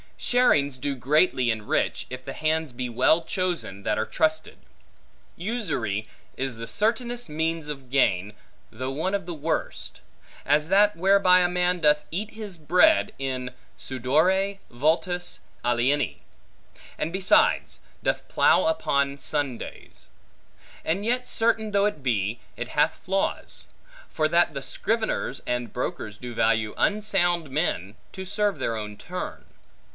Sharings 0.17 0.79
do 0.79 0.95
greatly 0.95 1.49
enrich, 1.51 2.05
if 2.09 2.23
the 2.25 2.33
hands 2.33 2.73
be 2.73 2.89
well 2.89 3.23
chosen, 3.23 3.81
that 3.83 3.97
are 3.97 4.05
trusted. 4.05 4.57
Usury 5.35 6.07
is 6.37 6.57
the 6.57 6.67
certainest 6.67 7.27
means 7.27 7.67
of 7.67 7.89
gain, 7.89 8.33
though 8.71 8.91
one 8.91 9.13
of 9.15 9.25
the 9.25 9.33
worst; 9.33 10.01
as 10.45 10.69
that 10.69 10.95
whereby 10.95 11.39
a 11.41 11.49
man 11.49 11.81
doth 11.81 12.05
eat 12.11 12.31
his 12.31 12.57
bread, 12.57 13.13
in 13.19 13.51
sudore 13.77 14.57
vultus 14.71 15.39
alieni; 15.63 16.21
and 16.97 17.11
besides, 17.11 17.79
doth 18.01 18.27
plough 18.27 18.65
upon 18.67 19.17
Sundays. 19.17 20.09
But 20.83 21.03
yet 21.03 21.27
certain 21.27 21.71
though 21.71 21.85
it 21.85 22.01
be, 22.01 22.39
it 22.57 22.69
hath 22.69 23.03
flaws; 23.03 23.65
for 24.09 24.27
that 24.29 24.53
the 24.53 24.61
scriveners 24.63 25.41
and 25.45 25.73
brokers 25.73 26.17
do 26.17 26.33
value 26.33 26.73
unsound 26.77 27.49
men, 27.51 27.95
to 28.13 28.25
serve 28.25 28.57
their 28.59 28.75
own 28.75 28.97
turn. 28.97 29.45